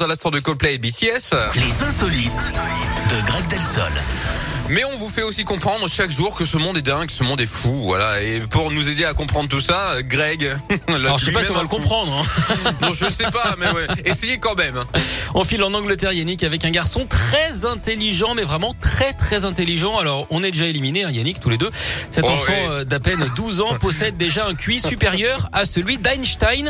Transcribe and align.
à 0.00 0.06
l'instant 0.06 0.30
de 0.30 0.38
Coldplay 0.38 0.74
et 0.74 0.78
BTS. 0.78 1.34
Les 1.56 1.82
insolites 1.82 2.52
de 3.10 3.26
Greg 3.26 3.46
Delsol. 3.48 3.90
Mais 4.70 4.84
on 4.84 4.98
vous 4.98 5.08
fait 5.08 5.22
aussi 5.22 5.44
comprendre 5.44 5.88
chaque 5.88 6.10
jour 6.10 6.34
que 6.34 6.44
ce 6.44 6.58
monde 6.58 6.76
est 6.76 6.82
dingue, 6.82 7.10
ce 7.10 7.24
monde 7.24 7.40
est 7.40 7.46
fou, 7.46 7.84
voilà. 7.86 8.20
Et 8.20 8.40
pour 8.40 8.70
nous 8.70 8.90
aider 8.90 9.04
à 9.06 9.14
comprendre 9.14 9.48
tout 9.48 9.60
ça, 9.62 9.94
Greg. 10.02 10.54
Alors 10.88 11.18
je 11.18 11.24
sais 11.24 11.32
pas 11.32 11.42
si 11.42 11.50
on 11.50 11.54
va 11.54 11.62
le 11.62 11.68
comprendre. 11.68 12.12
Hein. 12.12 12.72
Non, 12.82 12.92
je 12.92 13.06
ne 13.06 13.10
sais 13.10 13.24
pas, 13.24 13.56
mais 13.58 13.70
ouais. 13.70 13.86
Essayez 14.04 14.36
quand 14.38 14.54
même. 14.56 14.84
On 15.34 15.42
file 15.44 15.62
en 15.62 15.72
Angleterre, 15.72 16.12
Yannick, 16.12 16.42
avec 16.44 16.64
un 16.66 16.70
garçon 16.70 17.06
très 17.08 17.64
intelligent, 17.64 18.34
mais 18.34 18.42
vraiment 18.42 18.74
très 18.80 19.14
très 19.14 19.46
intelligent. 19.46 19.96
Alors 19.98 20.26
on 20.30 20.42
est 20.42 20.50
déjà 20.50 20.66
éliminé, 20.66 21.04
hein, 21.04 21.10
Yannick, 21.10 21.40
tous 21.40 21.50
les 21.50 21.58
deux. 21.58 21.70
Cet 22.10 22.24
Oh, 22.24 22.28
enfant 22.30 22.52
euh, 22.70 22.84
d'à 22.84 23.00
peine 23.00 23.24
12 23.36 23.62
ans 23.62 23.74
possède 23.80 24.18
déjà 24.18 24.46
un 24.46 24.54
QI 24.54 24.80
supérieur 24.80 25.48
à 25.54 25.64
celui 25.64 25.96
d'Einstein. 25.96 26.64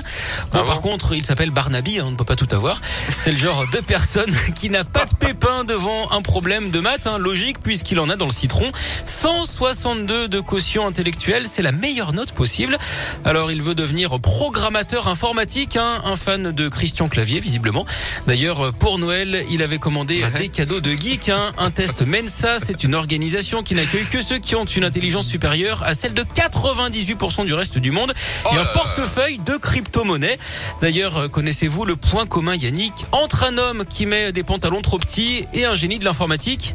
Bon, 0.52 0.60
Ah 0.60 0.64
par 0.64 0.80
bon 0.80 0.90
contre, 0.90 1.14
il 1.14 1.24
s'appelle 1.26 1.50
Barnaby, 1.50 1.98
hein, 1.98 2.04
on 2.06 2.10
ne 2.12 2.16
peut 2.16 2.24
pas 2.24 2.36
tout 2.36 2.48
avoir. 2.54 2.80
C'est 3.18 3.32
le 3.32 3.38
genre 3.38 3.64
de 3.72 3.78
personne 3.80 4.32
qui 4.54 4.70
n'a 4.70 4.84
pas 4.84 5.04
de 5.04 5.14
pépin 5.16 5.64
devant 5.64 6.10
un 6.12 6.22
problème 6.22 6.70
de 6.70 6.78
maths, 6.80 7.06
hein, 7.08 7.18
logique, 7.18 7.58
puisqu'il 7.88 8.00
en 8.00 8.10
a 8.10 8.16
dans 8.16 8.26
le 8.26 8.32
citron. 8.32 8.70
162 9.06 10.28
de 10.28 10.40
quotient 10.40 10.86
intellectuel, 10.86 11.46
c'est 11.46 11.62
la 11.62 11.72
meilleure 11.72 12.12
note 12.12 12.32
possible. 12.32 12.76
Alors 13.24 13.50
il 13.50 13.62
veut 13.62 13.74
devenir 13.74 14.20
programmateur 14.20 15.08
informatique, 15.08 15.76
hein, 15.78 16.02
un 16.04 16.16
fan 16.16 16.52
de 16.52 16.68
Christian 16.68 17.08
Clavier 17.08 17.40
visiblement. 17.40 17.86
D'ailleurs 18.26 18.74
pour 18.74 18.98
Noël, 18.98 19.44
il 19.50 19.62
avait 19.62 19.78
commandé 19.78 20.22
Ouais. 20.22 20.30
des 20.38 20.48
cadeaux 20.48 20.80
de 20.80 20.90
geek, 20.90 21.30
hein. 21.30 21.52
un 21.56 21.70
test 21.70 22.02
Mensa, 22.02 22.58
c'est 22.58 22.84
une 22.84 22.94
organisation 22.94 23.62
qui 23.62 23.74
n'accueille 23.74 24.06
que 24.06 24.20
ceux 24.20 24.38
qui 24.38 24.54
ont 24.54 24.64
une 24.66 24.84
intelligence 24.84 25.26
supérieure 25.26 25.82
à 25.84 25.94
celle 25.94 26.12
de 26.12 26.22
98% 26.22 27.46
du 27.46 27.54
reste 27.54 27.78
du 27.78 27.90
monde 27.90 28.12
Oh 28.44 28.48
et 28.52 28.58
un 28.58 28.64
portefeuille 28.66 29.38
de 29.38 29.56
crypto-monnaies. 29.56 30.38
D'ailleurs, 30.82 31.16
euh, 31.16 31.28
connaissez-vous 31.28 31.84
le 31.86 31.96
point 31.96 32.26
commun 32.26 32.54
Yannick? 32.56 33.06
Entre 33.12 33.44
un 33.44 33.56
homme 33.56 33.84
qui 33.88 34.04
met 34.06 34.32
des 34.32 34.42
pantalons 34.42 34.82
trop 34.82 34.98
petits 34.98 35.46
et 35.54 35.64
un 35.64 35.74
génie 35.74 35.98
de 35.98 36.04
l'informatique 36.04 36.74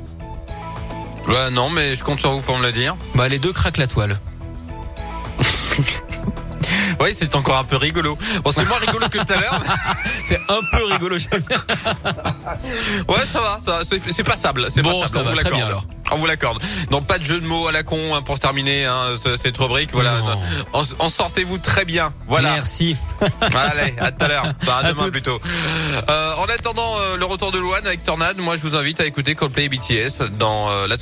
Bah 1.28 1.50
non, 1.52 1.70
mais 1.70 1.96
je 1.96 2.04
compte 2.04 2.20
sur 2.20 2.32
vous 2.32 2.42
pour 2.42 2.58
me 2.58 2.64
le 2.64 2.72
dire. 2.72 2.96
Bah 3.16 3.28
les 3.30 3.40
deux 3.40 3.54
craquent 3.54 3.78
la 3.78 3.88
toile. 3.88 4.20
Oui, 7.00 7.10
c'est 7.14 7.36
encore 7.36 7.58
un 7.58 7.64
peu 7.66 7.76
rigolo. 7.76 8.18
Bon, 8.44 8.52
c'est 8.52 8.66
moins 8.66 8.78
rigolo 8.78 9.08
que 9.10 9.18
tout 9.18 9.34
à 9.34 9.38
l'heure. 9.38 9.60
C'est 10.26 10.40
un 10.48 10.60
peu 10.72 10.86
rigolo. 10.86 11.18
Ouais, 13.10 13.26
ça 13.30 13.40
va, 13.42 13.58
ça, 13.64 13.72
va, 13.80 13.80
c'est 14.10 14.24
passable. 14.24 14.68
C'est 14.70 14.82
Bon, 14.82 15.02
passable, 15.02 15.10
ça 15.10 15.20
on 15.20 15.24
va, 15.24 15.32
vous 15.32 15.38
très 15.40 15.50
bien, 15.50 15.66
l'accorde. 15.68 15.72
alors. 15.72 15.86
On 16.12 16.18
vous 16.18 16.26
l'accorde. 16.28 16.62
Donc 16.92 17.06
pas 17.08 17.18
de 17.18 17.24
jeu 17.26 17.40
de 17.42 17.46
mots 17.46 17.68
à 17.68 17.72
la 17.72 17.82
con 17.84 18.16
hein, 18.16 18.22
pour 18.22 18.38
terminer 18.40 18.86
hein, 18.86 19.16
ce- 19.22 19.36
cette 19.36 19.58
rubrique. 19.58 19.90
Voilà, 19.92 20.14
en, 20.74 20.84
en 21.00 21.10
sortez-vous 21.10 21.58
très 21.58 21.84
bien. 21.86 22.14
Voilà. 22.28 22.52
Merci. 22.54 22.96
Allez, 23.42 23.96
à 24.00 24.12
tout 24.12 24.24
à 24.26 24.28
l'heure. 24.28 24.54
Enfin, 24.62 24.74
à 24.74 24.78
À 24.78 24.92
demain 24.94 25.04
toutes. 25.06 25.12
plutôt. 25.12 25.40
Euh, 26.10 26.34
en 26.38 26.46
attendant 26.46 26.96
euh, 27.00 27.18
le 27.18 27.26
retour 27.26 27.52
de 27.52 27.58
Luan 27.60 27.86
avec 27.86 28.04
Tornade, 28.06 28.38
moi 28.38 28.56
je 28.58 28.62
vous 28.62 28.76
invite 28.76 29.00
à 29.02 29.06
écouter 29.06 29.34
Coldplay 29.36 29.66
et 29.66 29.70
BTS 29.70 30.30
dans 30.38 30.70
euh, 30.70 30.88
la 30.88 30.98